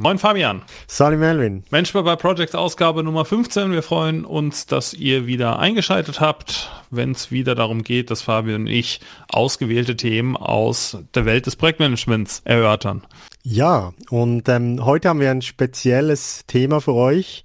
[0.00, 0.62] Moin Fabian.
[0.86, 1.64] Salut Melvin.
[1.70, 3.72] Mensch bei Projects Ausgabe Nummer 15.
[3.72, 8.60] Wir freuen uns, dass ihr wieder eingeschaltet habt, wenn es wieder darum geht, dass Fabian
[8.60, 13.02] und ich ausgewählte Themen aus der Welt des Projektmanagements erörtern.
[13.42, 17.42] Ja, und ähm, heute haben wir ein spezielles Thema für euch,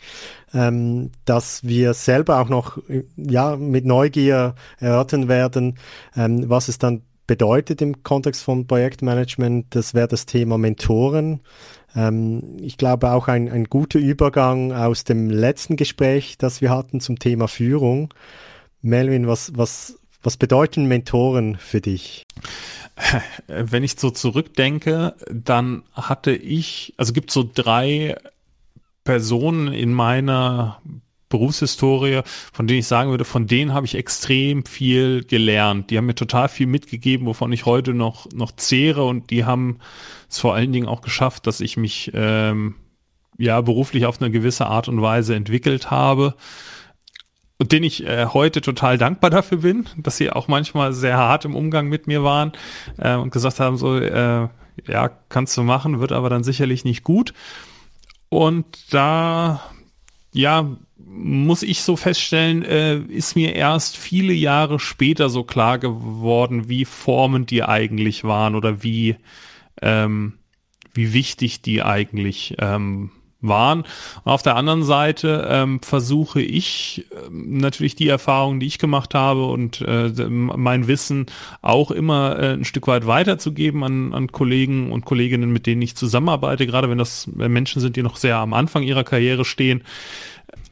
[0.54, 2.78] ähm, dass wir selber auch noch
[3.18, 5.80] ja, mit Neugier erörtern werden,
[6.16, 9.76] ähm, was es dann bedeutet im Kontext von Projektmanagement.
[9.76, 11.40] Das wäre das Thema Mentoren.
[11.96, 17.00] Ähm, ich glaube auch ein, ein guter Übergang aus dem letzten Gespräch, das wir hatten
[17.00, 18.14] zum Thema Führung.
[18.82, 22.26] Melvin, was, was, was bedeuten Mentoren für dich?
[23.48, 28.18] Wenn ich so zurückdenke, dann hatte ich, also gibt so drei
[29.04, 30.82] Personen in meiner
[31.34, 32.22] Berufshistorie,
[32.54, 35.90] von denen ich sagen würde, von denen habe ich extrem viel gelernt.
[35.90, 39.80] Die haben mir total viel mitgegeben, wovon ich heute noch, noch zehre und die haben
[40.30, 42.76] es vor allen Dingen auch geschafft, dass ich mich ähm,
[43.38, 46.36] ja beruflich auf eine gewisse Art und Weise entwickelt habe
[47.58, 51.46] und den ich äh, heute total dankbar dafür bin, dass sie auch manchmal sehr hart
[51.46, 52.52] im Umgang mit mir waren
[52.98, 54.48] äh, und gesagt haben, so, äh,
[54.86, 57.34] ja, kannst du machen, wird aber dann sicherlich nicht gut.
[58.30, 59.62] Und da,
[60.34, 60.76] ja,
[61.16, 66.86] muss ich so feststellen, äh, ist mir erst viele Jahre später so klar geworden, wie
[66.86, 69.16] formend die eigentlich waren oder wie,
[69.82, 70.34] ähm,
[70.94, 73.12] wie wichtig die eigentlich ähm,
[73.44, 73.82] waren.
[74.24, 79.14] Und auf der anderen Seite ähm, versuche ich ähm, natürlich die Erfahrungen, die ich gemacht
[79.14, 81.28] habe und äh, mein Wissen
[81.62, 85.96] auch immer äh, ein Stück weit weiterzugeben an, an Kollegen und Kolleginnen, mit denen ich
[85.96, 89.84] zusammenarbeite, gerade wenn das Menschen sind, die noch sehr am Anfang ihrer Karriere stehen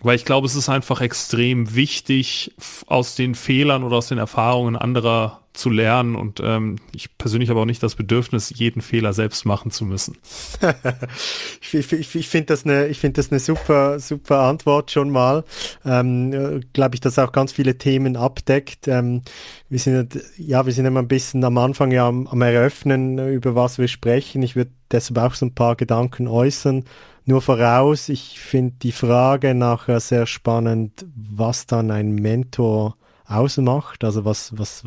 [0.01, 2.53] weil ich glaube, es ist einfach extrem wichtig,
[2.87, 6.15] aus den Fehlern oder aus den Erfahrungen anderer zu lernen.
[6.15, 10.17] Und ähm, ich persönlich habe auch nicht das Bedürfnis, jeden Fehler selbst machen zu müssen.
[11.61, 15.43] ich ich, ich finde das eine, ich finde das eine super, super Antwort schon mal.
[15.85, 18.87] Ähm, Glaube ich, dass auch ganz viele Themen abdeckt.
[18.87, 19.21] Ähm,
[19.69, 23.55] wir sind ja, wir sind immer ein bisschen am Anfang ja am, am Eröffnen, über
[23.55, 24.43] was wir sprechen.
[24.43, 26.85] Ich würde deshalb auch so ein paar Gedanken äußern.
[27.25, 34.03] Nur voraus, ich finde die Frage nachher sehr spannend, was dann ein Mentor ausmacht.
[34.03, 34.83] Also was, was,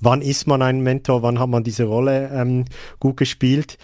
[0.00, 2.64] wann ist man ein Mentor, wann hat man diese Rolle ähm,
[2.98, 3.78] gut gespielt.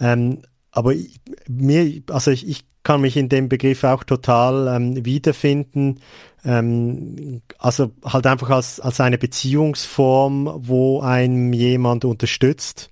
[0.00, 5.04] Ähm, aber ich, mir, also ich, ich kann mich in dem Begriff auch total ähm,
[5.04, 6.00] wiederfinden.
[6.44, 12.90] Ähm, also halt einfach als, als eine Beziehungsform, wo einem jemand unterstützt,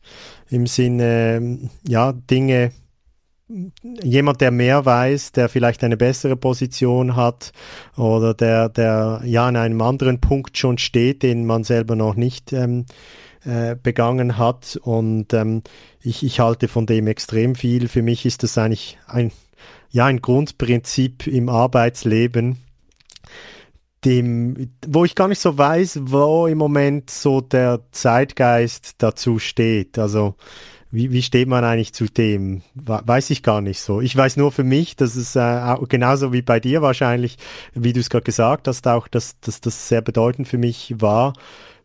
[0.50, 2.72] im Sinne, ja, Dinge
[4.02, 7.52] jemand, der mehr weiß, der vielleicht eine bessere Position hat
[7.96, 12.52] oder der, der ja an einem anderen Punkt schon steht, den man selber noch nicht
[12.52, 12.86] ähm,
[13.44, 14.78] äh, begangen hat.
[14.82, 15.62] Und ähm,
[16.00, 17.88] ich, ich halte von dem extrem viel.
[17.88, 19.30] Für mich ist das eigentlich ein,
[19.90, 22.58] ja, ein Grundprinzip im Arbeitsleben,
[24.06, 29.98] dem, wo ich gar nicht so weiß, wo im Moment so der Zeitgeist dazu steht.
[29.98, 30.36] Also
[30.92, 32.62] wie, wie steht man eigentlich zu dem?
[32.74, 34.00] Weiß ich gar nicht so.
[34.00, 37.36] Ich weiß nur für mich, dass es äh, genauso wie bei dir wahrscheinlich,
[37.74, 41.34] wie du es gerade gesagt hast, auch, dass, dass das sehr bedeutend für mich war.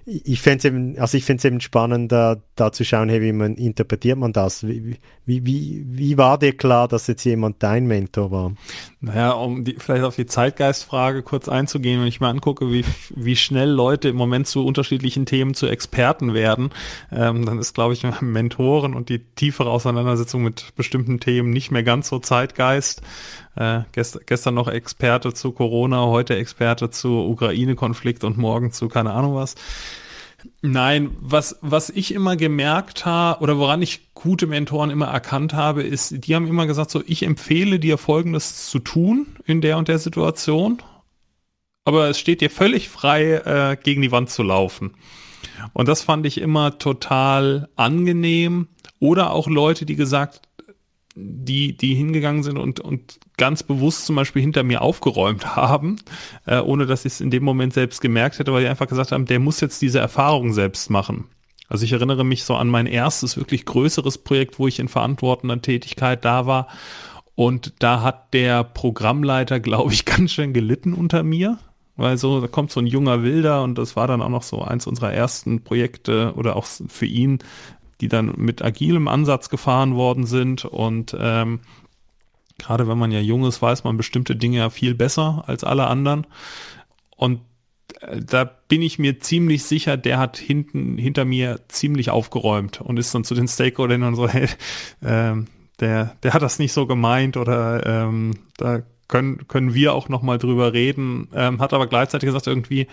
[0.05, 3.23] ich fände es eben, also ich finde es eben spannend, da, da zu schauen, hey,
[3.23, 4.67] wie man interpretiert man das?
[4.67, 8.53] Wie, wie, wie, wie war dir klar, dass jetzt jemand dein Mentor war?
[9.07, 13.37] Naja, um die, vielleicht auf die Zeitgeistfrage kurz einzugehen, wenn ich mir angucke, wie, wie
[13.37, 16.71] schnell Leute im Moment zu unterschiedlichen Themen zu Experten werden,
[17.13, 21.85] ähm, dann ist, glaube ich, Mentoren und die tiefere Auseinandersetzung mit bestimmten Themen nicht mehr
[21.85, 23.01] ganz so Zeitgeist.
[23.55, 29.13] Äh, gest, gestern noch Experte zu Corona, heute Experte zu Ukraine-Konflikt und morgen zu keine
[29.13, 29.55] Ahnung was.
[30.63, 35.83] Nein, was, was ich immer gemerkt habe oder woran ich gute Mentoren immer erkannt habe,
[35.83, 39.89] ist, die haben immer gesagt, so, ich empfehle dir Folgendes zu tun in der und
[39.89, 40.83] der Situation,
[41.85, 44.95] aber es steht dir völlig frei, äh, gegen die Wand zu laufen.
[45.73, 48.69] Und das fand ich immer total angenehm.
[48.99, 50.41] Oder auch Leute, die gesagt
[51.19, 55.97] die, die hingegangen sind und, und ganz bewusst zum Beispiel hinter mir aufgeräumt haben,
[56.47, 59.13] äh, ohne dass ich es in dem Moment selbst gemerkt hätte, weil die einfach gesagt
[59.13, 61.25] haben, der muss jetzt diese Erfahrung selbst machen.
[61.69, 65.61] Also ich erinnere mich so an mein erstes wirklich größeres Projekt, wo ich in verantwortender
[65.61, 66.69] Tätigkeit da war.
[67.35, 71.59] Und da hat der Programmleiter, glaube ich, ganz schön gelitten unter mir,
[71.97, 74.61] weil so, da kommt so ein junger Wilder und das war dann auch noch so
[74.61, 77.39] eins unserer ersten Projekte oder auch für ihn,
[78.01, 80.65] die dann mit agilem Ansatz gefahren worden sind.
[80.65, 81.61] Und ähm,
[82.59, 85.87] gerade wenn man ja jung ist, weiß man bestimmte Dinge ja viel besser als alle
[85.87, 86.27] anderen.
[87.17, 87.41] Und
[88.01, 92.99] äh, da bin ich mir ziemlich sicher, der hat hinten hinter mir ziemlich aufgeräumt und
[92.99, 94.49] ist dann zu den Stakeholdern und so, hey,
[95.05, 95.47] ähm,
[95.81, 100.23] der, der hat das nicht so gemeint oder ähm, da können, können wir auch noch
[100.23, 102.89] mal drüber reden, ähm, hat aber gleichzeitig gesagt irgendwie,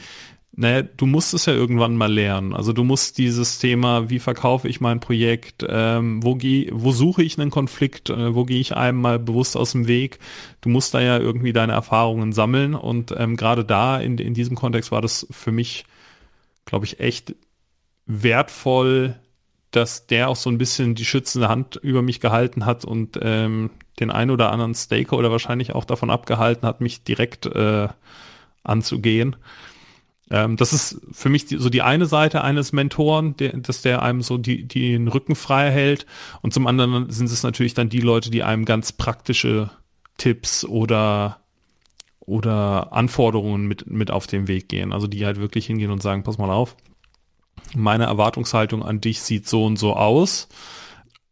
[0.55, 2.53] naja, du musst es ja irgendwann mal lernen.
[2.53, 7.23] Also du musst dieses Thema, wie verkaufe ich mein Projekt, ähm, wo, geh, wo suche
[7.23, 10.19] ich einen Konflikt, äh, wo gehe ich einem mal bewusst aus dem Weg.
[10.61, 12.75] Du musst da ja irgendwie deine Erfahrungen sammeln.
[12.75, 15.85] Und ähm, gerade da, in, in diesem Kontext, war das für mich,
[16.65, 17.35] glaube ich, echt
[18.05, 19.15] wertvoll,
[19.71, 23.71] dass der auch so ein bisschen die schützende Hand über mich gehalten hat und ähm,
[23.99, 27.87] den ein oder anderen Stakeholder wahrscheinlich auch davon abgehalten hat, mich direkt äh,
[28.63, 29.35] anzugehen.
[30.29, 34.01] Ähm, das ist für mich die, so die eine Seite eines Mentoren, der, dass der
[34.01, 36.05] einem so die, die den Rücken frei hält.
[36.41, 39.69] Und zum anderen sind es natürlich dann die Leute, die einem ganz praktische
[40.17, 41.39] Tipps oder
[42.25, 44.93] oder Anforderungen mit, mit auf den Weg gehen.
[44.93, 46.77] Also die halt wirklich hingehen und sagen, pass mal auf,
[47.75, 50.47] meine Erwartungshaltung an dich sieht so und so aus.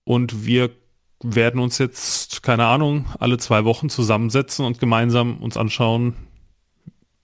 [0.03, 0.71] Und wir
[1.23, 6.15] werden uns jetzt, keine Ahnung, alle zwei Wochen zusammensetzen und gemeinsam uns anschauen,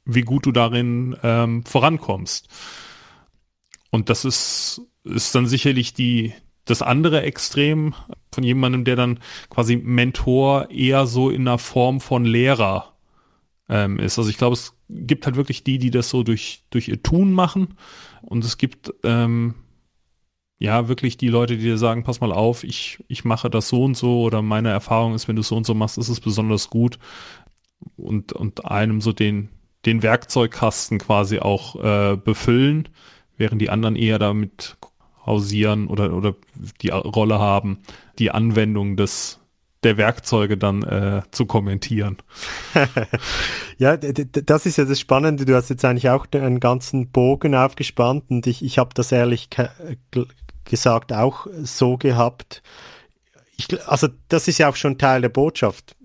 [0.08, 2.48] wie gut du darin ähm, vorankommst.
[3.92, 6.34] Und das ist, ist dann sicherlich die,
[6.66, 7.94] das andere Extrem
[8.32, 9.20] von jemandem, der dann
[9.50, 12.94] quasi Mentor eher so in einer Form von Lehrer
[13.70, 14.18] ähm, ist.
[14.18, 17.34] Also ich glaube, es gibt halt wirklich die, die das so durch, durch ihr Tun
[17.34, 17.78] machen.
[18.22, 19.56] Und es gibt ähm,
[20.60, 23.84] ja wirklich die Leute, die dir sagen, pass mal auf, ich, ich mache das so
[23.84, 26.20] und so oder meine Erfahrung ist, wenn du es so und so machst, ist es
[26.20, 26.98] besonders gut.
[27.96, 29.50] Und, und einem so den,
[29.88, 32.90] den Werkzeugkasten quasi auch äh, befüllen,
[33.38, 34.78] während die anderen eher damit
[35.26, 36.36] hausieren oder, oder
[36.82, 37.80] die Rolle haben,
[38.20, 39.40] die Anwendung des
[39.84, 42.18] der Werkzeuge dann äh, zu kommentieren.
[43.78, 45.46] ja, das ist ja das Spannende.
[45.46, 49.50] Du hast jetzt eigentlich auch einen ganzen Bogen aufgespannt und ich, ich habe das ehrlich
[50.66, 52.64] gesagt auch so gehabt.
[53.56, 55.96] Ich, also das ist ja auch schon Teil der Botschaft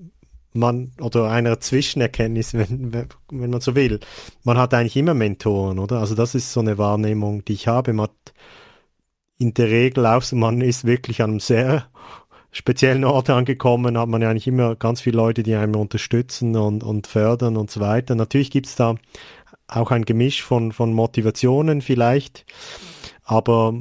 [0.52, 4.00] man oder einer Zwischenerkenntnis, wenn, wenn man so will.
[4.44, 5.98] Man hat eigentlich immer Mentoren, oder?
[5.98, 7.92] Also das ist so eine Wahrnehmung, die ich habe.
[7.92, 8.34] Man hat
[9.38, 11.86] in der Regel, außer man ist wirklich an einem sehr
[12.52, 16.84] speziellen Ort angekommen, hat man ja eigentlich immer ganz viele Leute, die einem unterstützen und,
[16.84, 18.14] und fördern und so weiter.
[18.14, 18.94] Natürlich gibt es da
[19.68, 22.44] auch ein Gemisch von, von Motivationen vielleicht,
[23.24, 23.74] aber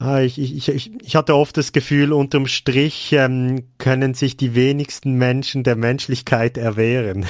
[0.00, 5.14] ich, ich, ich, ich hatte oft das Gefühl, unterm Strich ähm, können sich die wenigsten
[5.14, 7.26] Menschen der Menschlichkeit erwehren.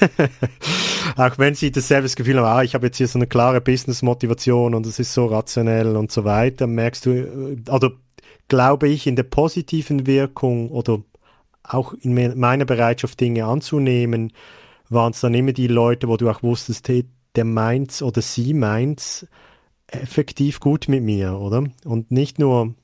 [1.16, 4.74] auch wenn sie dasselbe Gefühl haben, ah, ich habe jetzt hier so eine klare Business-Motivation
[4.74, 7.90] und es ist so rationell und so weiter, merkst du, äh, also
[8.48, 11.02] glaube ich, in der positiven Wirkung oder
[11.62, 14.32] auch in meiner Bereitschaft, Dinge anzunehmen,
[14.90, 18.54] waren es dann immer die Leute, wo du auch wusstest, hey, der meint's oder sie
[18.54, 19.26] meint's
[20.02, 21.64] effektiv gut mit mir, oder?
[21.84, 22.74] Und nicht nur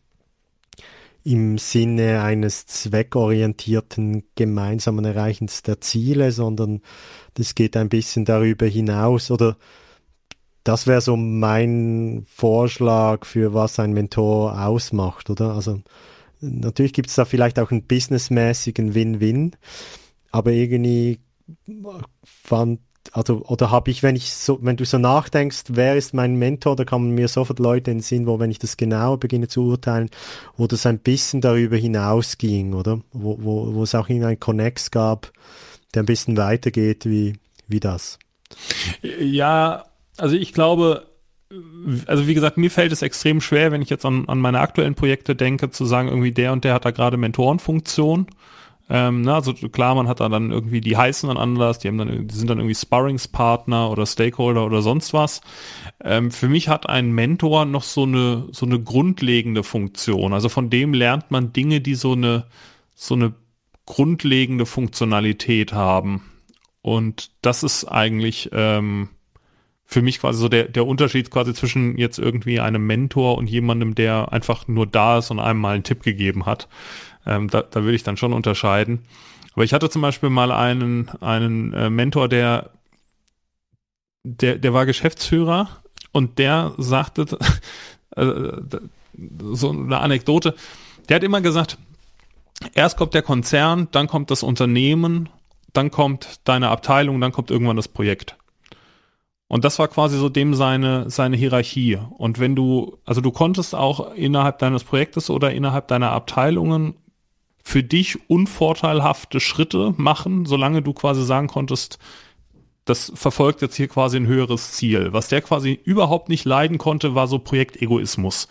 [1.23, 6.81] im Sinne eines zweckorientierten gemeinsamen Erreichens der Ziele, sondern
[7.35, 9.57] das geht ein bisschen darüber hinaus oder
[10.65, 15.55] das wäre so mein Vorschlag für was ein Mentor ausmacht, oder?
[15.55, 15.83] Also
[16.41, 19.57] natürlich gibt es da vielleicht auch einen businessmäßigen Win-Win,
[20.31, 21.21] aber irgendwie
[22.25, 22.81] fand
[23.13, 26.77] also oder habe ich, wenn ich so, wenn du so nachdenkst, wer ist mein Mentor,
[26.77, 29.65] da kommen mir sofort Leute in den Sinn, wo wenn ich das genauer beginne zu
[29.65, 30.11] urteilen,
[30.57, 33.01] wo das ein bisschen darüber hinausging, oder?
[33.13, 35.33] Wo, wo, wo es auch einen Connex gab,
[35.95, 37.35] der ein bisschen weitergeht wie,
[37.67, 38.19] wie das.
[39.03, 39.85] Ja,
[40.17, 41.07] also ich glaube,
[42.07, 44.95] also wie gesagt, mir fällt es extrem schwer, wenn ich jetzt an, an meine aktuellen
[44.95, 48.27] Projekte denke, zu sagen, irgendwie der und der hat da gerade Mentorenfunktion.
[48.93, 51.99] Ähm, na, also klar, man hat da dann irgendwie, die heißen dann anders, die haben
[51.99, 55.41] dann, die sind dann irgendwie Sparringspartner oder Stakeholder oder sonst was.
[56.03, 60.33] Ähm, für mich hat ein Mentor noch so eine, so eine grundlegende Funktion.
[60.33, 62.47] Also von dem lernt man Dinge, die so eine,
[62.97, 63.33] so eine
[63.87, 66.25] grundlegende Funktionalität haben.
[66.83, 69.11] Und das ist eigentlich ähm,
[69.85, 73.95] für mich quasi so der, der Unterschied quasi zwischen jetzt irgendwie einem Mentor und jemandem,
[73.95, 76.69] der einfach nur da ist und einem mal einen Tipp gegeben hat.
[77.27, 79.01] Ähm, da, da würde ich dann schon unterscheiden.
[79.55, 82.71] Aber ich hatte zum Beispiel mal einen, einen äh, Mentor, der,
[84.23, 85.69] der, der war Geschäftsführer
[86.13, 87.27] und der sagte,
[88.17, 88.53] äh,
[89.53, 90.55] so eine Anekdote,
[91.09, 91.79] der hat immer gesagt,
[92.75, 95.29] erst kommt der Konzern, dann kommt das Unternehmen,
[95.73, 98.37] dann kommt deine Abteilung, dann kommt irgendwann das Projekt.
[99.49, 101.99] Und das war quasi so dem seine, seine Hierarchie.
[102.19, 106.95] Und wenn du, also du konntest auch innerhalb deines Projektes oder innerhalb deiner Abteilungen
[107.63, 111.99] für dich unvorteilhafte Schritte machen, solange du quasi sagen konntest,
[112.85, 115.13] das verfolgt jetzt hier quasi ein höheres Ziel.
[115.13, 118.49] Was der quasi überhaupt nicht leiden konnte, war so Projektegoismus.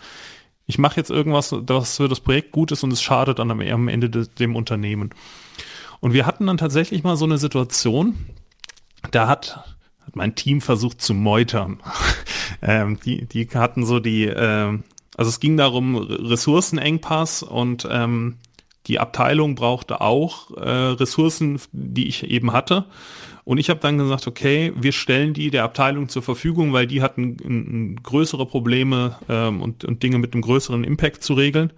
[0.66, 3.88] Ich mache jetzt irgendwas, was für das Projekt gut ist und es schadet dann am
[3.88, 5.10] Ende dem Unternehmen.
[5.98, 8.14] Und wir hatten dann tatsächlich mal so eine Situation,
[9.10, 9.76] da hat
[10.10, 11.80] hat mein Team versucht zu meutern.
[12.62, 14.78] ähm, die, die hatten so die, äh,
[15.16, 18.38] also es ging darum, Ressourcenengpass und ähm,
[18.86, 22.86] die Abteilung brauchte auch äh, Ressourcen, die ich eben hatte.
[23.44, 27.02] Und ich habe dann gesagt, okay, wir stellen die der Abteilung zur Verfügung, weil die
[27.02, 31.72] hatten n, größere Probleme ähm, und, und Dinge mit einem größeren Impact zu regeln.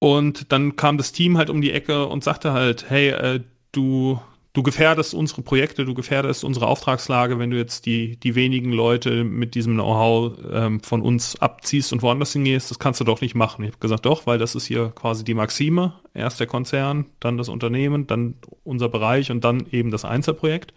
[0.00, 3.40] Und dann kam das Team halt um die Ecke und sagte halt, hey, äh,
[3.72, 4.20] du,
[4.52, 9.24] du gefährdest unsere Projekte, du gefährdest unsere Auftragslage, wenn du jetzt die, die wenigen Leute
[9.24, 13.34] mit diesem Know-how ähm, von uns abziehst und woanders hingehst, das kannst du doch nicht
[13.34, 13.64] machen.
[13.64, 15.94] Ich habe gesagt, doch, weil das ist hier quasi die Maxime.
[16.14, 20.72] Erst der Konzern, dann das Unternehmen, dann unser Bereich und dann eben das Einzelprojekt.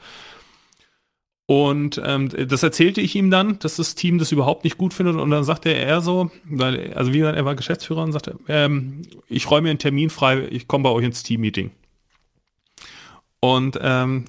[1.48, 5.18] Und ähm, das erzählte ich ihm dann, dass das Team das überhaupt nicht gut findet.
[5.18, 9.02] Und dann sagte er so, weil, also wie gesagt, er war Geschäftsführer und sagte, ähm,
[9.28, 11.72] ich räume mir einen Termin frei, ich komme bei euch ins Team-Meeting.
[13.42, 14.26] Und ähm,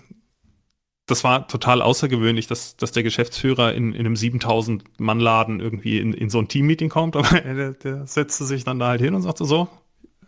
[1.06, 5.98] das war total außergewöhnlich, dass, dass der Geschäftsführer in, in einem 7000 Mann Laden irgendwie
[5.98, 9.14] in, in so ein Teammeeting kommt, aber der, der setzte sich dann da halt hin
[9.14, 9.68] und sagte so,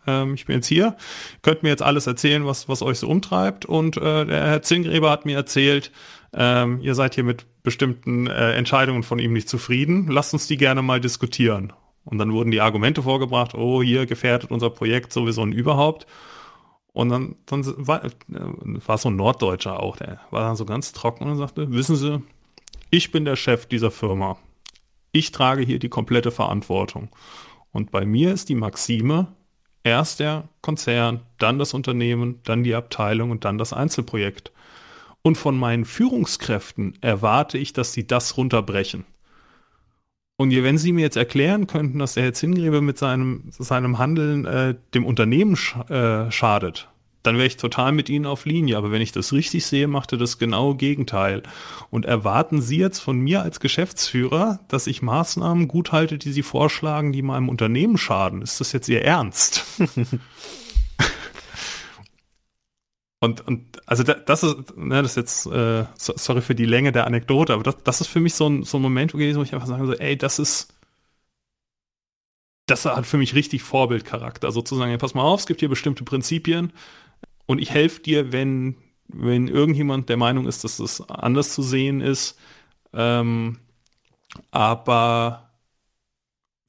[0.07, 0.97] ähm, ich bin jetzt hier,
[1.43, 5.11] könnt mir jetzt alles erzählen, was, was euch so umtreibt und äh, der Herr Zingräber
[5.11, 5.91] hat mir erzählt,
[6.35, 10.57] ähm, ihr seid hier mit bestimmten äh, Entscheidungen von ihm nicht zufrieden, lasst uns die
[10.57, 11.73] gerne mal diskutieren.
[12.05, 16.07] Und dann wurden die Argumente vorgebracht, oh, hier gefährdet unser Projekt sowieso und überhaupt.
[16.95, 21.29] Und dann, dann war, war so ein Norddeutscher auch, der war dann so ganz trocken
[21.29, 22.23] und sagte, wissen Sie,
[22.91, 24.39] ich bin der Chef dieser Firma.
[25.11, 27.09] Ich trage hier die komplette Verantwortung.
[27.73, 29.27] Und bei mir ist die Maxime,
[29.83, 34.53] erst der Konzern, dann das Unternehmen, dann die Abteilung und dann das Einzelprojekt.
[35.23, 39.05] Und von meinen Führungskräften erwarte ich, dass sie das runterbrechen.
[40.37, 44.45] Und wenn Sie mir jetzt erklären könnten, dass der Herr Zingrebe mit seinem, seinem Handeln
[44.47, 46.89] äh, dem Unternehmen sch äh, schadet,
[47.23, 48.77] dann wäre ich total mit Ihnen auf Linie.
[48.77, 51.43] Aber wenn ich das richtig sehe, macht er das genaue Gegenteil.
[51.91, 56.43] Und erwarten Sie jetzt von mir als Geschäftsführer, dass ich Maßnahmen gut halte, die Sie
[56.43, 58.43] vorschlagen, die meinem Unternehmen schaden?
[58.43, 59.65] Ist das jetzt Ihr Ernst?
[63.25, 67.07] Und, und also das ist, ne, das ist jetzt, äh, sorry für die Länge der
[67.07, 69.55] Anekdote, aber das, das ist für mich so ein, so ein Moment gewesen, wo ich
[69.55, 70.75] einfach sage, so, ey, das ist,
[72.67, 74.51] das hat für mich richtig Vorbildcharakter.
[74.53, 76.73] Sozusagen, ja, pass mal auf, es gibt hier bestimmte Prinzipien
[77.47, 78.77] und ich helfe dir, wenn,
[79.09, 82.39] wenn irgendjemand der Meinung ist, dass das anders zu sehen ist.
[82.93, 83.59] Ähm,
[84.51, 85.51] aber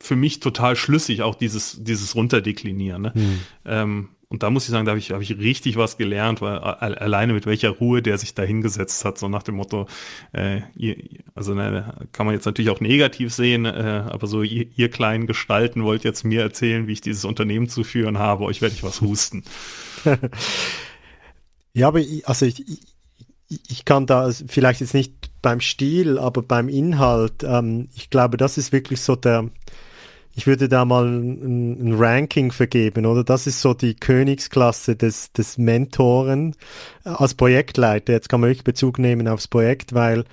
[0.02, 3.02] für mich total schlüssig auch dieses, dieses Runterdeklinieren.
[3.02, 3.14] Ne?
[3.14, 3.40] Hm.
[3.66, 6.58] Ähm, und da muss ich sagen, da habe ich, hab ich richtig was gelernt, weil
[6.58, 9.88] alleine mit welcher Ruhe der sich da hingesetzt hat, so nach dem Motto,
[10.34, 10.98] äh, ihr,
[11.36, 15.26] also ne, kann man jetzt natürlich auch negativ sehen, äh, aber so ihr, ihr kleinen
[15.26, 18.84] Gestalten wollt jetzt mir erzählen, wie ich dieses Unternehmen zu führen habe, euch werde ich
[18.84, 19.46] was husten.
[21.74, 22.66] ja, aber ich, also ich,
[23.48, 28.58] ich, kann da vielleicht jetzt nicht beim Stil, aber beim Inhalt, ähm, ich glaube, das
[28.58, 29.50] ist wirklich so der,
[30.36, 33.24] ich würde da mal ein, ein, Ranking vergeben, oder?
[33.24, 36.56] Das ist so die Königsklasse des, des Mentoren
[37.06, 38.12] äh, als Projektleiter.
[38.12, 40.26] Jetzt kann man wirklich Bezug nehmen aufs Projekt, weil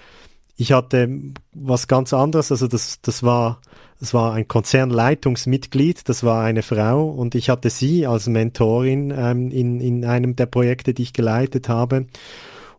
[0.56, 1.08] ich hatte
[1.54, 2.50] was ganz anderes.
[2.50, 3.60] Also das, das war,
[4.00, 9.52] das war ein Konzernleitungsmitglied, das war eine Frau und ich hatte sie als Mentorin ähm,
[9.52, 12.06] in, in einem der Projekte, die ich geleitet habe.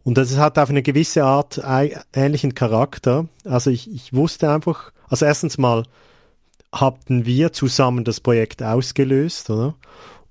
[0.04, 1.62] Und das hat auf eine gewisse Art
[2.14, 3.30] ähnlichen Charakter.
[3.46, 5.86] Also ich, ich wusste einfach, also erstens mal,
[6.74, 9.76] hatten wir zusammen das Projekt ausgelöst, oder?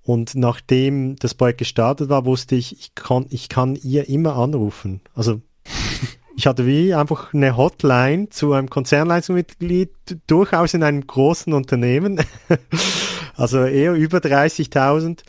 [0.04, 5.00] Und nachdem das Projekt gestartet war, wusste ich, ich kann, ich kann ihr immer anrufen.
[5.14, 5.40] Also
[6.36, 9.92] ich hatte wie einfach eine Hotline zu einem Konzernleistungsmitglied,
[10.26, 12.20] durchaus in einem großen Unternehmen,
[13.36, 15.20] also eher über 30.000.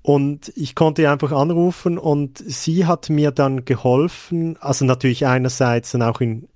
[0.00, 5.90] Und ich konnte ihr einfach anrufen und sie hat mir dann geholfen, also natürlich einerseits
[5.90, 6.48] dann auch in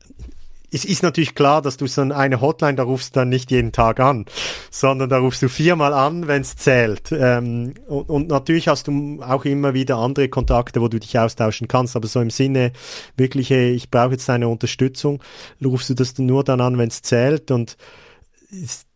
[0.73, 3.73] es ist natürlich klar, dass du so eine Hotline, da rufst du dann nicht jeden
[3.73, 4.27] Tag an,
[4.71, 7.12] sondern da rufst du viermal an, wenn es zählt.
[7.12, 11.69] Ähm, und, und, natürlich hast du auch immer wieder andere Kontakte, wo du dich austauschen
[11.69, 12.73] kannst, aber so im Sinne
[13.17, 15.23] wirklich, hey, ich brauche jetzt deine Unterstützung,
[15.65, 17.77] rufst du das nur dann an, wenn es zählt und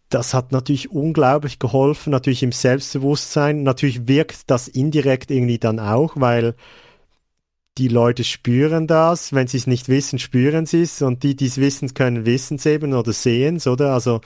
[0.09, 3.64] das hat natürlich unglaublich geholfen, natürlich im Selbstbewusstsein.
[3.64, 6.54] Natürlich wirkt das indirekt irgendwie dann auch, weil
[7.78, 11.02] die Leute spüren das, wenn sie es nicht wissen, spüren sie es.
[11.02, 13.93] Und die, die es wissen können, wissen es eben oder sehen es, oder?
[13.93, 14.21] Also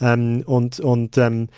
[0.00, 1.48] ähm, und und ähm,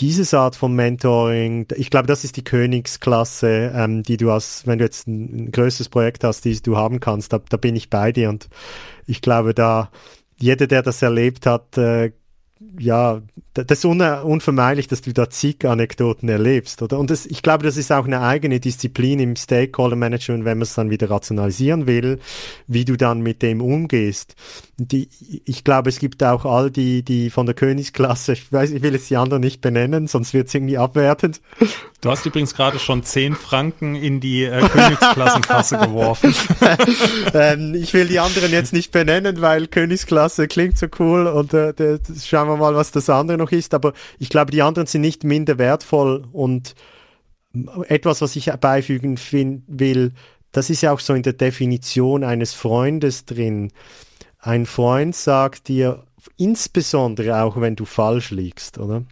[0.00, 4.78] diese Art von Mentoring, ich glaube, das ist die Königsklasse, ähm, die du hast, wenn
[4.78, 7.90] du jetzt ein, ein größeres Projekt hast, die du haben kannst, da, da bin ich
[7.90, 8.30] bei dir.
[8.30, 8.48] Und
[9.06, 9.90] ich glaube, da
[10.38, 12.12] jeder, der das erlebt hat, äh,
[12.78, 13.22] ja,
[13.54, 16.98] das ist unvermeidlich, dass du da zig Anekdoten erlebst, oder?
[16.98, 20.62] Und das, ich glaube, das ist auch eine eigene Disziplin im Stakeholder Management, wenn man
[20.62, 22.20] es dann wieder rationalisieren will,
[22.66, 24.34] wie du dann mit dem umgehst.
[24.86, 25.08] Die,
[25.44, 28.94] ich glaube, es gibt auch all die, die von der Königsklasse, ich weiß, ich will
[28.94, 31.40] jetzt die anderen nicht benennen, sonst wird es irgendwie abwertend.
[32.00, 36.34] Du hast übrigens gerade schon zehn Franken in die äh, Königsklassenkasse geworfen.
[37.34, 41.74] ähm, ich will die anderen jetzt nicht benennen, weil Königsklasse klingt so cool und äh,
[41.74, 43.74] das, schauen wir mal, was das andere noch ist.
[43.74, 46.74] Aber ich glaube, die anderen sind nicht minder wertvoll und
[47.88, 49.18] etwas, was ich beifügen
[49.66, 50.12] will,
[50.52, 53.72] das ist ja auch so in der Definition eines Freundes drin.
[54.40, 56.04] Ein Freund sagt dir,
[56.36, 59.04] insbesondere auch wenn du falsch liegst, oder?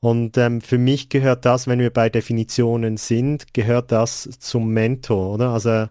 [0.00, 5.34] Und ähm, für mich gehört das, wenn wir bei Definitionen sind, gehört das zum Mentor,
[5.34, 5.50] oder?
[5.50, 5.86] Also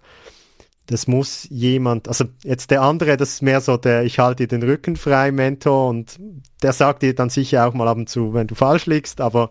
[0.91, 4.59] das muss jemand, also jetzt der andere, das ist mehr so der, ich halte dir
[4.59, 6.19] den Rücken frei Mentor und
[6.61, 9.49] der sagt dir dann sicher auch mal ab und zu, wenn du falsch liegst, aber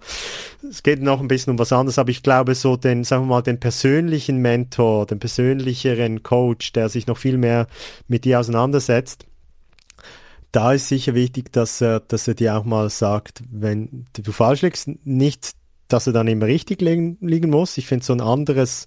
[0.68, 3.28] es geht noch ein bisschen um was anderes, aber ich glaube so den, sagen wir
[3.28, 7.66] mal, den persönlichen Mentor, den persönlicheren Coach, der sich noch viel mehr
[8.06, 9.26] mit dir auseinandersetzt,
[10.52, 14.62] da ist sicher wichtig, dass er, dass er dir auch mal sagt, wenn du falsch
[14.62, 15.52] liegst, nicht,
[15.92, 17.78] dass er dann immer richtig liegen, liegen muss.
[17.78, 18.86] Ich finde so ein anderes,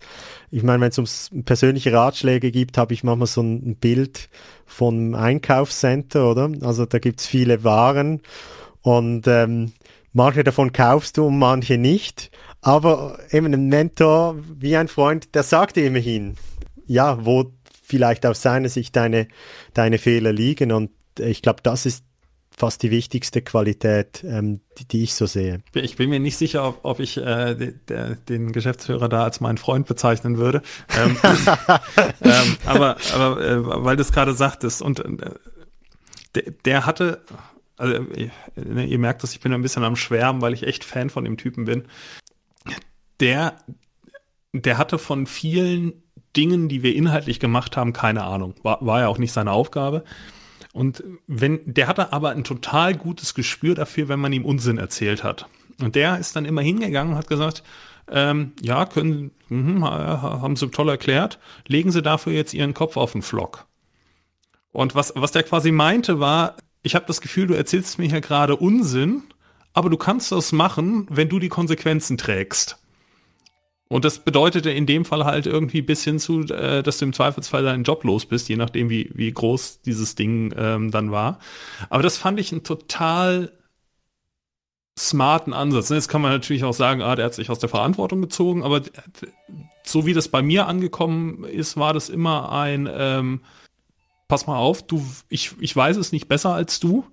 [0.51, 4.29] ich meine, wenn es um persönliche Ratschläge gibt, habe ich manchmal so ein Bild
[4.65, 6.51] vom Einkaufscenter, oder?
[6.61, 8.21] Also da gibt's viele Waren
[8.81, 9.73] und ähm,
[10.13, 12.31] manche davon kaufst du und manche nicht.
[12.61, 16.35] Aber eben ein Mentor wie ein Freund, der sagt dir immerhin,
[16.87, 17.51] ja, wo
[17.83, 19.27] vielleicht aus seiner Sicht deine,
[19.73, 22.03] deine Fehler liegen und ich glaube, das ist
[22.55, 25.61] fast die wichtigste Qualität, ähm, die, die, ich so sehe.
[25.73, 29.39] Ich bin mir nicht sicher, ob, ob ich äh, de, de, den Geschäftsführer da als
[29.39, 30.61] meinen Freund bezeichnen würde.
[30.95, 31.17] Ähm,
[32.21, 35.31] ähm, aber aber äh, weil du es gerade sagtest und äh,
[36.35, 37.21] der, der hatte,
[37.77, 41.09] also äh, ihr merkt dass ich bin ein bisschen am Schwärmen, weil ich echt Fan
[41.09, 41.85] von dem Typen bin.
[43.19, 43.57] Der,
[44.53, 46.03] der hatte von vielen
[46.35, 48.55] Dingen, die wir inhaltlich gemacht haben, keine Ahnung.
[48.63, 50.03] War, war ja auch nicht seine Aufgabe.
[50.73, 55.23] Und wenn, der hatte aber ein total gutes Gespür dafür, wenn man ihm Unsinn erzählt
[55.23, 55.47] hat.
[55.79, 57.63] Und der ist dann immer hingegangen und hat gesagt,
[58.09, 63.13] ähm, ja, können, mh, haben Sie toll erklärt, legen Sie dafür jetzt Ihren Kopf auf
[63.13, 63.67] den Flock.
[64.71, 68.19] Und was, was der quasi meinte war, ich habe das Gefühl, du erzählst mir hier
[68.19, 69.23] gerade Unsinn,
[69.73, 72.82] aber du kannst das machen, wenn du die Konsequenzen trägst.
[73.93, 77.13] Und das bedeutete in dem Fall halt irgendwie bis hin zu, äh, dass du im
[77.13, 81.37] Zweifelsfall deinen Job los bist, je nachdem, wie, wie groß dieses Ding ähm, dann war.
[81.91, 83.51] Aber das fand ich einen total
[84.97, 85.89] smarten Ansatz.
[85.89, 88.81] Jetzt kann man natürlich auch sagen, ah, der hat sich aus der Verantwortung gezogen, aber
[89.83, 93.41] so wie das bei mir angekommen ist, war das immer ein, ähm,
[94.27, 97.05] pass mal auf, du, ich, ich weiß es nicht besser als du,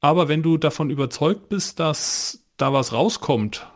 [0.00, 3.66] aber wenn du davon überzeugt bist, dass da was rauskommt,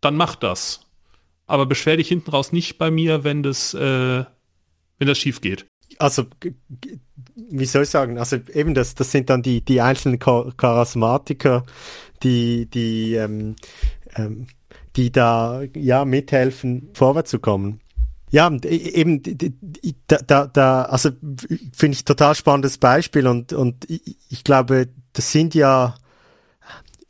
[0.00, 0.87] dann mach das
[1.48, 4.24] aber beschwer dich hinten raus nicht bei mir, wenn das, äh,
[4.98, 5.66] wenn das schief geht.
[5.98, 6.26] Also,
[7.34, 11.64] wie soll ich sagen, also eben das, das sind dann die, die einzelnen Charismatiker,
[12.22, 13.56] die, die, ähm,
[14.14, 14.46] ähm,
[14.94, 17.80] die da ja mithelfen, vorwärts zu kommen.
[18.30, 19.22] Ja, e, eben
[20.06, 21.10] da, da, da also
[21.72, 25.94] finde ich total spannendes Beispiel und, und ich glaube, das sind ja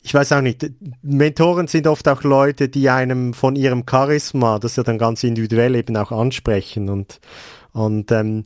[0.09, 0.65] ich weiß auch nicht,
[1.03, 5.75] Mentoren sind oft auch Leute, die einem von ihrem Charisma, das ja dann ganz individuell
[5.75, 7.19] eben auch ansprechen und,
[7.73, 8.45] und ähm,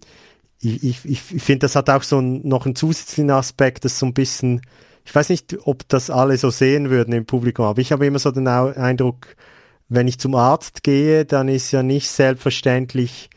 [0.60, 4.06] ich, ich, ich finde, das hat auch so ein, noch einen zusätzlichen Aspekt, das so
[4.06, 4.60] ein bisschen,
[5.06, 8.20] ich weiß nicht, ob das alle so sehen würden im Publikum, aber ich habe immer
[8.20, 9.38] so den Eindruck,
[9.88, 13.30] wenn ich zum Arzt gehe, dann ist ja nicht selbstverständlich,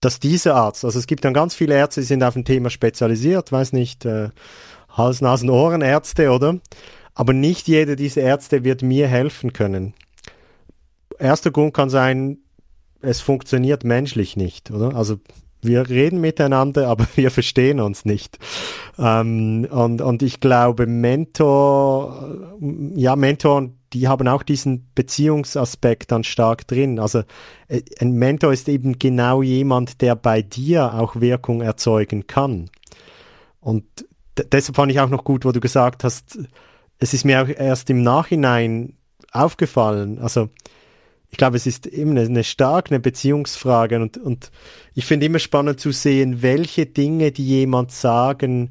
[0.00, 2.68] dass dieser Arzt, also es gibt dann ganz viele Ärzte, die sind auf ein Thema
[2.68, 4.28] spezialisiert, weiß nicht, äh,
[4.90, 6.58] Hals, Nasen, Ohren Ärzte, oder?
[7.14, 9.94] Aber nicht jeder dieser Ärzte wird mir helfen können.
[11.18, 12.38] Erster Grund kann sein,
[13.00, 14.96] es funktioniert menschlich nicht, oder?
[14.96, 15.18] Also
[15.62, 18.38] wir reden miteinander, aber wir verstehen uns nicht.
[18.98, 22.58] Ähm, und, und ich glaube, Mentor,
[22.94, 26.98] ja, Mentoren, die haben auch diesen Beziehungsaspekt dann stark drin.
[26.98, 27.22] Also
[27.68, 32.70] äh, ein Mentor ist eben genau jemand, der bei dir auch Wirkung erzeugen kann.
[33.60, 33.84] Und
[34.52, 36.38] deshalb fand ich auch noch gut, wo du gesagt hast,
[36.98, 38.94] es ist mir auch erst im Nachhinein
[39.32, 40.18] aufgefallen.
[40.20, 40.48] Also
[41.30, 44.52] ich glaube, es ist eben eine, eine stark eine Beziehungsfrage und, und
[44.94, 48.70] ich finde immer spannend zu sehen, welche Dinge, die jemand sagen,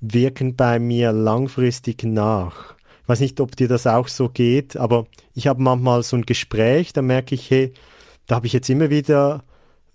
[0.00, 2.74] wirken bei mir langfristig nach.
[3.02, 6.24] Ich weiß nicht, ob dir das auch so geht, aber ich habe manchmal so ein
[6.24, 7.72] Gespräch, da merke ich, hey,
[8.26, 9.42] da habe ich jetzt immer wieder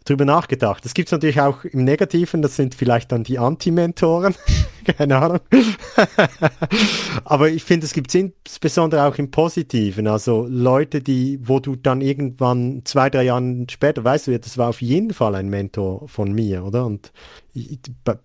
[0.06, 0.84] drüber nachgedacht.
[0.86, 4.36] Das gibt es natürlich auch im Negativen, das sind vielleicht dann die Anti-Mentoren,
[4.98, 5.40] keine Ahnung.
[7.26, 11.76] Aber ich finde, es gibt es insbesondere auch im Positiven, also Leute, die, wo du
[11.76, 16.08] dann irgendwann zwei, drei Jahre später, weißt du, das war auf jeden Fall ein Mentor
[16.08, 16.86] von mir, oder?
[16.86, 17.12] Und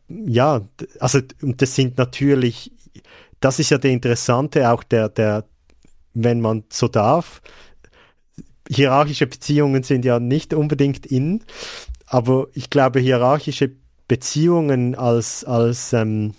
[0.09, 0.63] ja,
[1.01, 2.73] also das sind natürlich,
[3.41, 5.45] das ist ja der Interessante, auch der, der,
[6.15, 7.43] wenn man so darf,
[8.69, 11.45] hierarchische Beziehungen sind ja nicht unbedingt in,
[12.07, 13.73] aber ich glaube, hierarchische
[14.09, 16.35] Beziehungen als, als, ähm,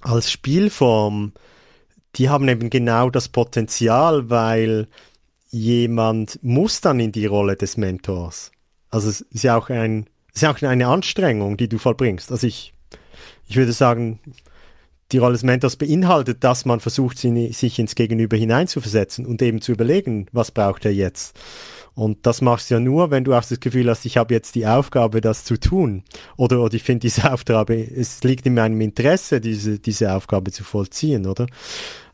[0.00, 1.32] als Spielform,
[2.16, 4.88] die haben eben genau das Potenzial, weil
[5.50, 8.52] jemand muss dann in die Rolle des Mentors.
[8.90, 12.30] Also es ist ja auch ein, es ist auch eine Anstrengung, die du vollbringst.
[12.30, 12.74] Also ich,
[13.46, 14.20] ich würde sagen,
[15.12, 19.72] die Rolle des Mentors beinhaltet, dass man versucht, sich ins Gegenüber hineinzuversetzen und eben zu
[19.72, 21.38] überlegen, was braucht er jetzt.
[21.94, 24.54] Und das machst du ja nur, wenn du auch das Gefühl hast, ich habe jetzt
[24.54, 26.04] die Aufgabe, das zu tun.
[26.36, 30.64] Oder, oder ich finde diese Aufgabe, es liegt in meinem Interesse, diese, diese Aufgabe zu
[30.64, 31.46] vollziehen, oder?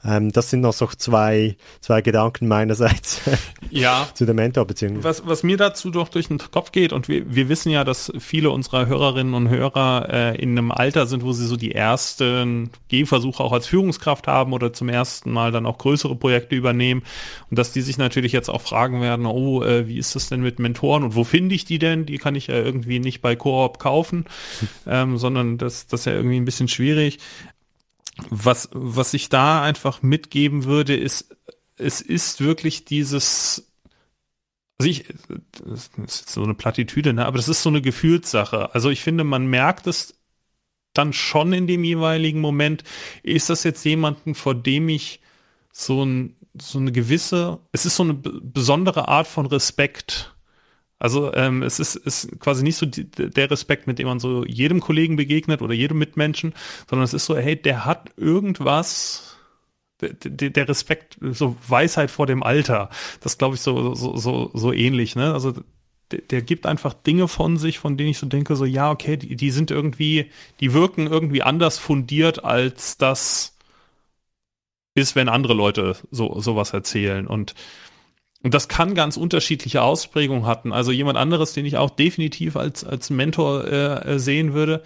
[0.04, 3.20] Ähm, das sind noch so zwei, zwei Gedanken meinerseits
[3.70, 4.06] ja.
[4.14, 5.02] zu der Mentorbeziehung.
[5.02, 8.12] Was, was mir dazu doch durch den Kopf geht, und wir, wir wissen ja, dass
[8.18, 12.70] viele unserer Hörerinnen und Hörer äh, in einem Alter sind, wo sie so die ersten
[12.88, 17.02] Gehversuche auch als Führungskraft haben oder zum ersten Mal dann auch größere Projekte übernehmen
[17.50, 20.42] und dass die sich natürlich jetzt auch fragen werden, oh, äh, wie ist das denn
[20.42, 22.06] mit Mentoren und wo finde ich die denn?
[22.06, 24.26] Die kann ich ja irgendwie nicht bei Coop kaufen,
[24.86, 27.18] ähm, sondern das, das ist ja irgendwie ein bisschen schwierig.
[28.30, 31.36] Was, was ich da einfach mitgeben würde, ist,
[31.76, 33.70] es ist wirklich dieses,
[34.78, 35.06] also ich,
[35.64, 37.26] das ist so eine Plattitüde, ne?
[37.26, 38.74] aber das ist so eine Gefühlssache.
[38.74, 40.18] Also ich finde, man merkt es
[40.94, 42.84] dann schon in dem jeweiligen Moment.
[43.22, 45.20] Ist das jetzt jemanden, vor dem ich
[45.72, 50.34] so, ein, so eine gewisse, es ist so eine besondere Art von Respekt
[50.98, 54.44] also ähm, es ist, ist quasi nicht so die, der Respekt, mit dem man so
[54.44, 56.54] jedem Kollegen begegnet oder jedem Mitmenschen,
[56.88, 59.36] sondern es ist so, hey, der hat irgendwas,
[60.00, 60.12] der,
[60.50, 62.90] der Respekt, so Weisheit vor dem Alter.
[63.20, 65.32] Das glaube ich so, so, so, so ähnlich, ne?
[65.32, 65.54] Also
[66.10, 69.16] der, der, gibt einfach Dinge von sich, von denen ich so denke, so ja, okay,
[69.16, 70.30] die, die sind irgendwie,
[70.60, 73.56] die wirken irgendwie anders fundiert, als das
[74.94, 77.26] ist, wenn andere Leute so sowas erzählen.
[77.26, 77.54] Und
[78.42, 80.72] und das kann ganz unterschiedliche Ausprägungen hatten.
[80.72, 84.82] Also jemand anderes, den ich auch definitiv als, als Mentor äh, äh, sehen würde,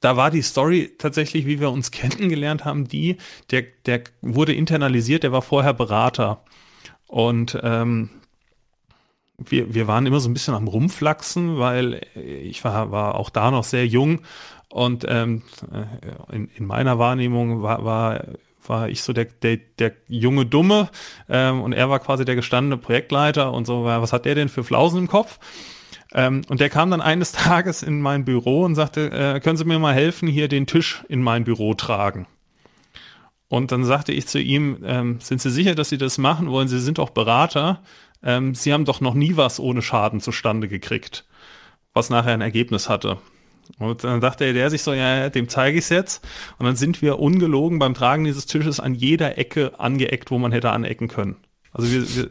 [0.00, 3.16] da war die Story tatsächlich, wie wir uns kennengelernt haben, die,
[3.50, 6.44] der, der wurde internalisiert, der war vorher Berater.
[7.08, 8.10] Und ähm,
[9.38, 13.50] wir, wir waren immer so ein bisschen am Rumflachsen, weil ich war, war auch da
[13.50, 14.20] noch sehr jung
[14.68, 18.24] und ähm, äh, in, in meiner Wahrnehmung war, war
[18.68, 20.90] war ich so der, der, der junge Dumme
[21.28, 24.64] ähm, und er war quasi der gestandene Projektleiter und so, was hat der denn für
[24.64, 25.38] Flausen im Kopf?
[26.14, 29.64] Ähm, und der kam dann eines Tages in mein Büro und sagte, äh, können Sie
[29.64, 32.26] mir mal helfen, hier den Tisch in mein Büro tragen?
[33.48, 36.68] Und dann sagte ich zu ihm, ähm, sind Sie sicher, dass Sie das machen wollen?
[36.68, 37.82] Sie sind doch Berater.
[38.22, 41.24] Ähm, Sie haben doch noch nie was ohne Schaden zustande gekriegt,
[41.94, 43.18] was nachher ein Ergebnis hatte.
[43.78, 46.26] Und dann dachte der sich so, ja, dem zeige ich es jetzt.
[46.58, 50.52] Und dann sind wir ungelogen beim Tragen dieses Tisches an jeder Ecke angeeckt, wo man
[50.52, 51.36] hätte anecken können.
[51.72, 52.30] Also wir, wir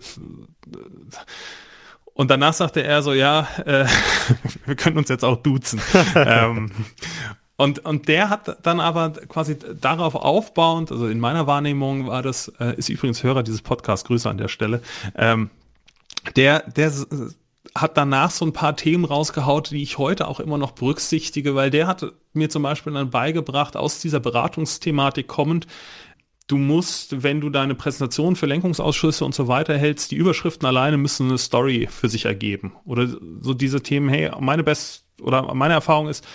[2.18, 3.86] und danach sagte er so, ja, äh,
[4.66, 5.80] wir können uns jetzt auch duzen.
[6.16, 6.72] ähm,
[7.58, 12.52] und, und der hat dann aber quasi darauf aufbauend, also in meiner Wahrnehmung war das,
[12.60, 14.82] äh, ist übrigens Hörer dieses Podcasts, Grüße an der Stelle,
[15.16, 15.52] ähm,
[16.36, 16.92] der, der
[17.82, 21.70] hat danach so ein paar Themen rausgehaut, die ich heute auch immer noch berücksichtige, weil
[21.70, 25.68] der hat mir zum Beispiel dann beigebracht, aus dieser Beratungsthematik kommend,
[26.48, 30.98] du musst, wenn du deine Präsentation für Lenkungsausschüsse und so weiter hältst, die Überschriften alleine
[30.98, 32.74] müssen eine Story für sich ergeben.
[32.86, 33.08] Oder
[33.42, 36.26] so diese Themen, hey, meine Best oder meine Erfahrung ist,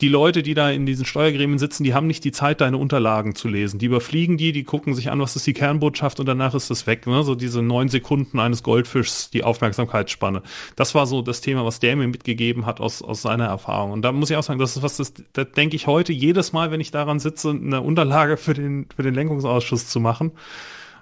[0.00, 3.36] die Leute, die da in diesen Steuergremien sitzen, die haben nicht die Zeit, deine Unterlagen
[3.36, 3.78] zu lesen.
[3.78, 6.88] Die überfliegen die, die gucken sich an, was ist die Kernbotschaft und danach ist das
[6.88, 7.06] weg.
[7.06, 7.22] Ne?
[7.22, 10.42] So diese neun Sekunden eines Goldfischs, die Aufmerksamkeitsspanne.
[10.74, 13.92] Das war so das Thema, was der mir mitgegeben hat aus, aus seiner Erfahrung.
[13.92, 16.52] Und da muss ich auch sagen, das ist was, das, das denke ich heute jedes
[16.52, 20.32] Mal, wenn ich daran sitze, eine Unterlage für den, für den Lenkungsausschuss zu machen,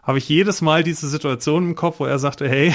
[0.03, 2.75] habe ich jedes Mal diese Situation im Kopf, wo er sagte, hey,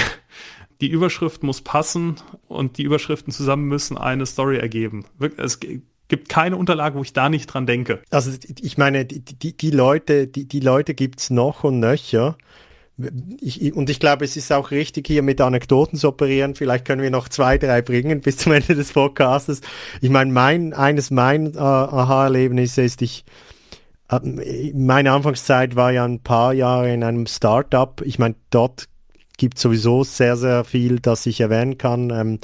[0.82, 2.16] die Überschrift muss passen
[2.48, 5.06] und die Überschriften zusammen müssen eine Story ergeben.
[5.38, 5.60] Es
[6.08, 8.02] gibt keine Unterlage, wo ich da nicht dran denke.
[8.10, 12.38] Also ich meine, die, die, Leute, die, die Leute gibt's noch und nöcher.
[13.40, 16.56] Ich, und ich glaube, es ist auch richtig, hier mit Anekdoten zu operieren.
[16.56, 19.62] Vielleicht können wir noch zwei, drei bringen bis zum Ende des Podcasts.
[20.02, 23.24] Ich meine, mein, eines meiner äh, Aha-Erlebnisse ist, ich,
[24.10, 28.02] äh, meine Anfangszeit war ja ein paar Jahre in einem Startup.
[28.04, 28.88] Ich meine, dort
[29.38, 32.10] gibt sowieso sehr, sehr viel, das ich erwähnen kann.
[32.10, 32.40] Ähm,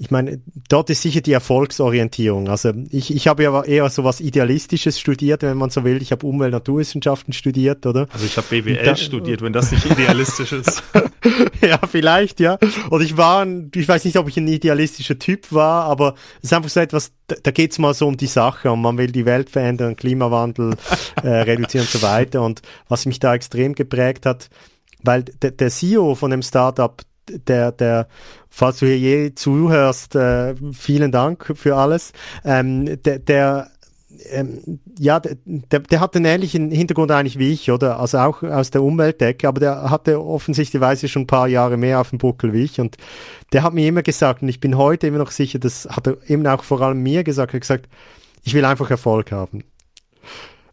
[0.00, 2.48] ich meine, dort ist sicher die Erfolgsorientierung.
[2.48, 6.00] Also ich, ich habe ja eher so was Idealistisches studiert, wenn man so will.
[6.00, 8.08] Ich habe Umwelt- Naturwissenschaften studiert, oder?
[8.10, 10.82] Also ich habe BWL da, studiert, wenn das nicht idealistisch ist.
[11.60, 12.56] ja, vielleicht, ja.
[12.88, 16.44] Und ich war, ein, ich weiß nicht, ob ich ein idealistischer Typ war, aber es
[16.44, 18.96] ist einfach so etwas, da, da geht es mal so um die Sache und man
[18.96, 20.76] will die Welt verändern, Klimawandel
[21.22, 22.40] äh, reduzieren und so weiter.
[22.40, 24.48] Und was mich da extrem geprägt hat,
[25.02, 27.02] weil der, der CEO von dem Startup,
[27.46, 28.08] der, der,
[28.48, 32.12] falls du hier je zuhörst, äh, vielen Dank für alles,
[32.44, 33.70] ähm, der, der
[34.30, 37.98] ähm, ja, der, der hat einen ähnlichen Hintergrund eigentlich wie ich, oder?
[37.98, 42.10] Also auch aus der Umweltdecke, aber der hatte offensichtlicherweise schon ein paar Jahre mehr auf
[42.10, 42.80] dem Buckel wie ich.
[42.80, 42.96] Und
[43.52, 46.16] der hat mir immer gesagt, und ich bin heute immer noch sicher, das hat er
[46.28, 47.88] eben auch vor allem mir gesagt, er hat gesagt,
[48.42, 49.64] ich will einfach Erfolg haben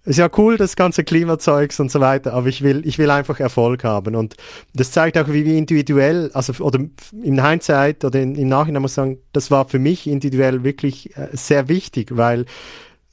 [0.08, 3.42] ist ja cool, das ganze Klimazeugs und so weiter, aber ich will, ich will einfach
[3.42, 4.16] Erfolg haben.
[4.16, 4.36] Und
[4.74, 8.92] das zeigt auch, wie wir individuell, also oder im Hindsight oder in, im Nachhinein muss
[8.92, 12.46] ich sagen, das war für mich individuell wirklich äh, sehr wichtig, weil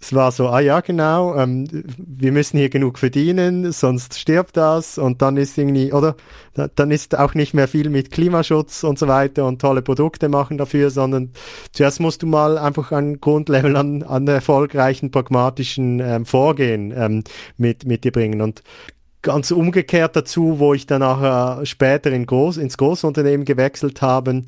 [0.04, 4.98] es war so, ah ja, genau, ähm, wir müssen hier genug verdienen, sonst stirbt das
[4.98, 6.14] und dann ist irgendwie, oder?
[6.52, 10.28] Da, dann ist auch nicht mehr viel mit Klimaschutz und so weiter und tolle Produkte
[10.28, 11.30] machen dafür, sondern
[11.72, 17.24] zuerst musst du mal einfach ein Grundlevel an, an erfolgreichen, pragmatischen ähm, Vorgehen ähm,
[17.56, 18.42] mit, mit dir bringen.
[18.42, 18.62] Und
[19.22, 24.44] ganz umgekehrt dazu, wo ich dann nachher später in Groß, ins Großunternehmen gewechselt habe,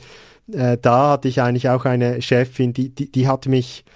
[0.53, 3.87] äh, da hatte ich eigentlich auch eine Chefin, die, die, die hat mich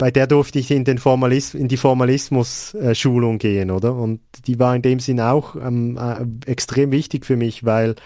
[0.00, 3.94] bei der durfte ich in, den Formalis in die Formalismus-Schulung gehen, oder?
[3.94, 7.96] Und die war in dem Sinn auch ähm, äh, extrem wichtig für mich, weil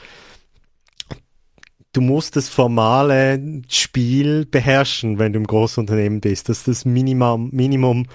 [1.93, 6.49] du musst das formale Spiel beherrschen, wenn du im Großunternehmen bist.
[6.49, 8.07] Das ist das Minimum, Minimum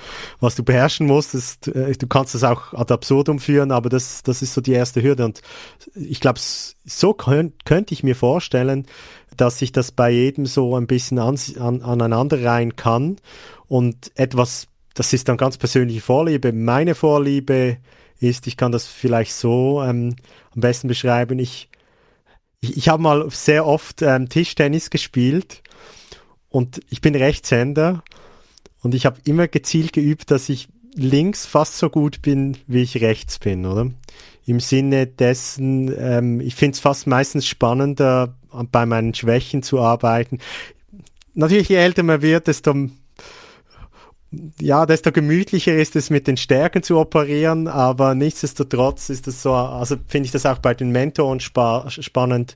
[0.42, 1.34] was du beherrschen musst.
[1.34, 4.74] Das, äh, du kannst das auch ad absurdum führen, aber das, das ist so die
[4.74, 5.24] erste Hürde.
[5.24, 5.42] Und
[5.96, 8.88] ich glaube, so könnt, könnte ich mir vorstellen,
[9.40, 13.18] dass sich das bei jedem so ein bisschen an, an, aneinander rein kann
[13.68, 16.52] und etwas, das ist dann ganz persönliche Vorliebe.
[16.52, 17.78] Meine Vorliebe
[18.20, 20.16] ist, ich kann das vielleicht so ähm,
[20.54, 21.70] am besten beschreiben, ich,
[22.60, 25.64] ich, ich habe mal sehr oft ähm, Tischtennis gespielt
[26.50, 28.04] und ich bin Rechtshänder
[28.82, 33.00] und ich habe immer gezielt geübt, dass ich links fast so gut bin, wie ich
[33.00, 33.90] rechts bin, oder?
[34.46, 38.36] Im Sinne dessen, ähm, ich finde es fast meistens spannender,
[38.72, 40.40] bei meinen Schwächen zu arbeiten.
[41.34, 42.74] Natürlich, je älter man wird, desto
[44.62, 49.54] ja, desto gemütlicher ist es, mit den Stärken zu operieren, aber nichtsdestotrotz ist es so,
[49.54, 52.56] also finde ich das auch bei den Mentoren spa spannend.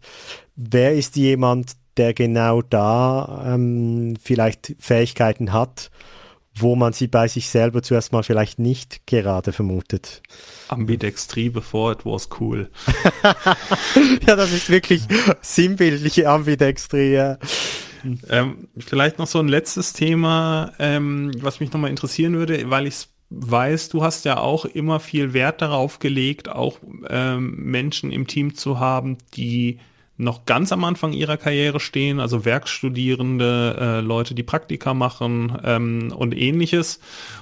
[0.56, 5.90] Wer ist jemand, der genau da ähm, vielleicht Fähigkeiten hat,
[6.56, 10.22] wo man sie bei sich selber zuerst mal vielleicht nicht gerade vermutet?
[10.68, 12.70] Ambidextrie before it was cool.
[14.28, 15.04] ja, das ist wirklich
[15.42, 17.14] sinnbildliche Ambidextrie.
[17.14, 17.38] Ja.
[18.30, 23.08] Ähm, vielleicht noch so ein letztes Thema, ähm, was mich nochmal interessieren würde, weil ich
[23.30, 26.78] weiß, du hast ja auch immer viel Wert darauf gelegt, auch
[27.10, 29.80] ähm, Menschen im Team zu haben, die
[30.18, 36.14] noch ganz am Anfang ihrer Karriere stehen, also Werkstudierende, äh, Leute, die Praktika machen ähm,
[36.16, 37.00] und ähnliches.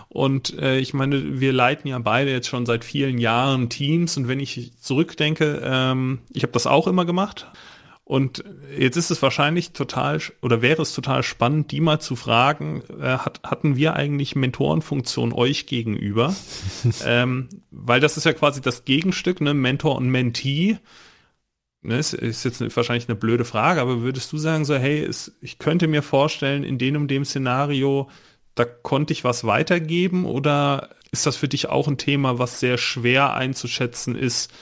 [0.08, 4.28] Und äh, ich meine, wir leiten ja beide jetzt schon seit vielen Jahren Teams und
[4.28, 7.48] wenn ich zurückdenke, ähm, ich habe das auch immer gemacht,
[8.12, 8.44] und
[8.78, 13.06] jetzt ist es wahrscheinlich total oder wäre es total spannend, die mal zu fragen, äh,
[13.06, 16.36] hat, hatten wir eigentlich Mentorenfunktion euch gegenüber?
[17.06, 19.54] ähm, weil das ist ja quasi das Gegenstück, ne?
[19.54, 20.78] Mentor und Mentee.
[21.84, 25.36] Ne, ist, ist jetzt wahrscheinlich eine blöde Frage, aber würdest du sagen so, hey, es,
[25.42, 28.08] ich könnte mir vorstellen, in dem und dem Szenario,
[28.54, 32.78] da konnte ich was weitergeben oder ist das für dich auch ein Thema, was sehr
[32.78, 34.54] schwer einzuschätzen ist,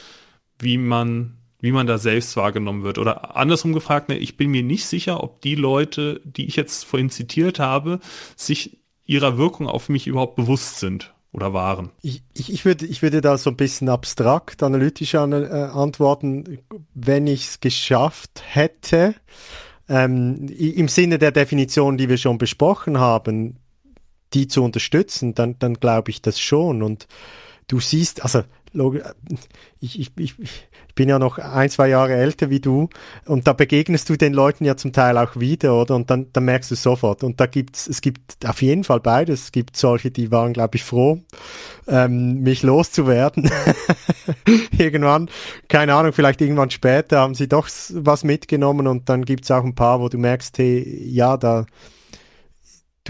[0.60, 2.98] wie man wie man da selbst wahrgenommen wird.
[2.98, 6.86] Oder andersrum gefragt, ne, ich bin mir nicht sicher, ob die Leute, die ich jetzt
[6.86, 8.00] vorhin zitiert habe,
[8.38, 11.92] sich ihrer Wirkung auf mich überhaupt bewusst sind oder waren.
[12.02, 16.60] Ich, ich, ich, würde, ich würde da so ein bisschen abstrakt, analytisch an, äh, antworten,
[16.94, 19.16] wenn ich es geschafft hätte,
[19.88, 23.58] ähm, im Sinne der Definition, die wir schon besprochen haben,
[24.34, 26.84] die zu unterstützen, dann, dann glaube ich das schon.
[26.84, 27.08] Und
[27.68, 28.44] du siehst, also
[29.80, 30.36] ich, ich, ich,
[30.96, 32.90] bin ja noch ein, zwei Jahre älter wie du
[33.26, 35.96] und da begegnest du den Leuten ja zum Teil auch wieder, oder?
[35.96, 37.24] Und dann, dann merkst du sofort.
[37.24, 39.46] Und da gibt's, es gibt auf jeden Fall beides.
[39.46, 41.22] Es gibt solche, die waren, glaube ich, froh,
[41.88, 43.50] ähm, mich loszuwerden.
[44.78, 45.30] irgendwann,
[45.70, 49.76] keine Ahnung, vielleicht irgendwann später haben sie doch was mitgenommen und dann gibt's auch ein
[49.76, 51.66] paar, wo du merkst, hey, ja, da,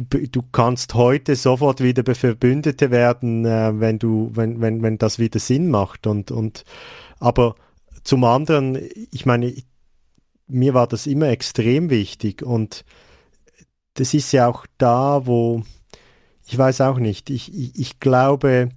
[0.03, 5.19] du, du kannst heute sofort wieder Verbündete werden, äh, wenn du, wenn, wenn, wenn das
[5.19, 6.07] wieder Sinn macht.
[6.07, 6.63] Und, und
[7.19, 7.55] aber
[8.03, 8.79] zum anderen,
[9.11, 9.53] ich meine,
[10.47, 12.83] mir war das immer extrem wichtig und
[13.95, 15.63] das ist ja auch da, wo
[16.49, 18.69] ich weiß auch nicht, ich, ich, ich glaube,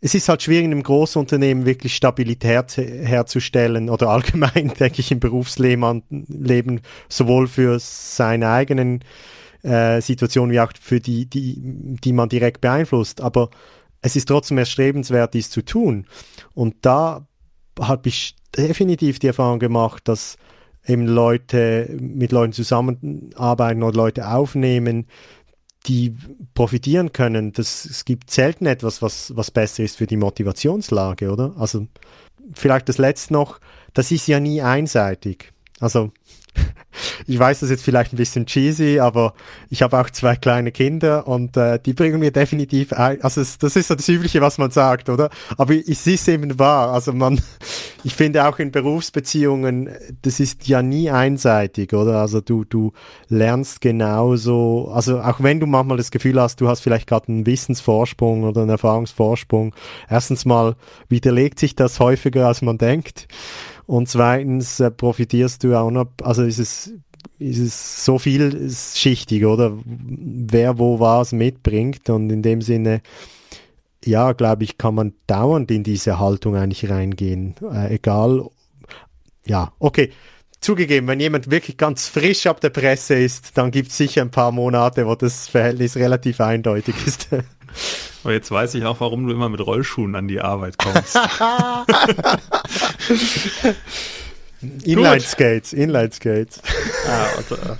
[0.00, 5.20] es ist halt schwierig, in einem Großunternehmen wirklich Stabilität herzustellen oder allgemein, denke ich, im
[5.20, 9.04] Berufsleben, Leben, sowohl für seine eigenen
[9.62, 11.56] äh, Situation wie auch für die, die,
[12.02, 13.20] die man direkt beeinflusst.
[13.20, 13.50] Aber
[14.02, 16.06] es ist trotzdem erstrebenswert, dies zu tun.
[16.54, 17.26] Und da
[17.80, 20.36] habe ich definitiv die Erfahrung gemacht, dass
[20.86, 25.06] eben Leute mit Leuten zusammenarbeiten oder Leute aufnehmen,
[25.86, 26.16] die
[26.54, 27.52] profitieren können.
[27.52, 31.54] Das, es gibt selten etwas, was, was besser ist für die Motivationslage, oder?
[31.58, 31.86] Also
[32.54, 33.60] vielleicht das letzte noch,
[33.94, 35.52] das ist ja nie einseitig.
[35.80, 36.12] Also
[37.26, 39.34] ich weiß, das ist jetzt vielleicht ein bisschen cheesy, aber
[39.70, 43.58] ich habe auch zwei kleine Kinder und äh, die bringen mir definitiv ein, also es,
[43.58, 45.30] das ist so das Übliche, was man sagt, oder?
[45.56, 46.92] Aber es ist eben wahr.
[46.92, 47.40] Also man,
[48.04, 49.90] ich finde auch in Berufsbeziehungen,
[50.22, 52.20] das ist ja nie einseitig, oder?
[52.20, 52.92] Also du, du
[53.28, 57.46] lernst genauso, also auch wenn du manchmal das Gefühl hast, du hast vielleicht gerade einen
[57.46, 59.74] Wissensvorsprung oder einen Erfahrungsvorsprung,
[60.08, 60.76] erstens mal
[61.08, 63.28] widerlegt sich das häufiger, als man denkt.
[63.88, 66.92] Und zweitens äh, profitierst du auch noch, also ist es,
[67.38, 69.78] ist es so vielschichtig, oder?
[69.86, 73.00] Wer wo was mitbringt und in dem Sinne,
[74.04, 77.54] ja, glaube ich, kann man dauernd in diese Haltung eigentlich reingehen.
[77.62, 78.44] Äh, egal,
[79.46, 80.10] ja, okay.
[80.60, 84.30] Zugegeben, wenn jemand wirklich ganz frisch ab der Presse ist, dann gibt es sicher ein
[84.30, 87.28] paar Monate, wo das Verhältnis relativ eindeutig ist.
[88.24, 91.16] Aber jetzt weiß ich auch, warum du immer mit Rollschuhen an die Arbeit kommst.
[94.84, 96.60] Inline Skates, Inline Skates.
[97.06, 97.76] Ah, und, äh,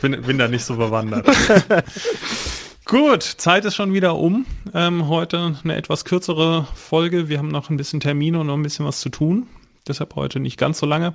[0.00, 1.26] bin, bin da nicht so bewandert.
[2.84, 4.46] Gut, Zeit ist schon wieder um.
[4.74, 7.28] Ähm, heute eine etwas kürzere Folge.
[7.28, 9.46] Wir haben noch ein bisschen Termine und noch ein bisschen was zu tun.
[9.88, 11.14] Deshalb heute nicht ganz so lange.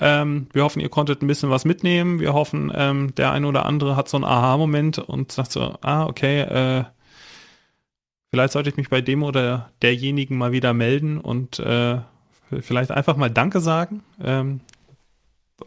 [0.00, 2.20] Ähm, wir hoffen, ihr konntet ein bisschen was mitnehmen.
[2.20, 6.06] Wir hoffen, ähm, der eine oder andere hat so einen Aha-Moment und sagt so, ah,
[6.06, 6.84] okay, äh,
[8.34, 11.98] Vielleicht sollte ich mich bei dem oder derjenigen mal wieder melden und äh,
[12.60, 14.02] vielleicht einfach mal Danke sagen.
[14.22, 14.60] Ähm,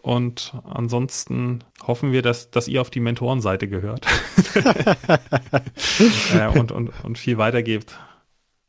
[0.01, 4.05] und ansonsten hoffen wir, dass, dass ihr auf die Mentorenseite gehört
[6.33, 7.97] äh, und, und, und viel weitergebt.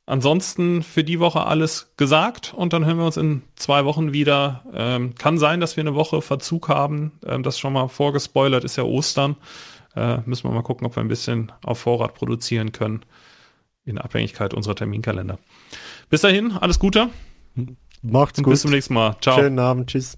[0.07, 4.65] Ansonsten für die Woche alles gesagt und dann hören wir uns in zwei Wochen wieder.
[4.73, 7.13] Ähm, kann sein, dass wir eine Woche Verzug haben.
[7.27, 9.37] Ähm, das schon mal vorgespoilert ist ja Ostern.
[9.95, 13.05] Äh, müssen wir mal gucken, ob wir ein bisschen auf Vorrat produzieren können
[13.85, 15.39] in Abhängigkeit unserer Terminkalender.
[16.09, 17.11] Bis dahin, alles Gute.
[18.03, 18.53] Macht's gut.
[18.53, 19.17] Bis zum nächsten Mal.
[19.21, 19.39] Ciao.
[19.39, 19.91] Schönen Abend.
[19.91, 20.17] Tschüss.